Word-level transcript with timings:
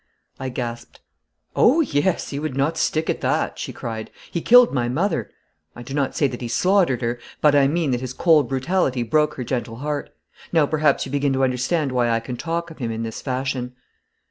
I 0.39 0.49
gasped. 0.49 0.99
'Oh, 1.55 1.81
yes, 1.81 2.31
he 2.31 2.39
would 2.39 2.57
not 2.57 2.75
stick 2.75 3.07
at 3.07 3.21
that!' 3.21 3.59
she 3.59 3.71
cried. 3.71 4.09
'He 4.31 4.41
killed 4.41 4.73
my 4.73 4.89
mother. 4.89 5.29
I 5.75 5.83
do 5.83 5.93
not 5.93 6.15
say 6.15 6.25
that 6.27 6.41
he 6.41 6.47
slaughtered 6.47 7.03
her, 7.03 7.19
but 7.39 7.53
I 7.53 7.67
mean 7.67 7.91
that 7.91 8.01
his 8.01 8.11
cold 8.11 8.49
brutality 8.49 9.03
broke 9.03 9.35
her 9.35 9.43
gentle 9.43 9.75
heart. 9.75 10.09
Now 10.51 10.65
perhaps 10.65 11.05
you 11.05 11.11
begin 11.11 11.33
to 11.33 11.43
understand 11.43 11.91
why 11.91 12.09
I 12.09 12.19
can 12.19 12.35
talk 12.35 12.71
of 12.71 12.79
him 12.79 12.89
in 12.89 13.03
this 13.03 13.21
fashion.' 13.21 13.75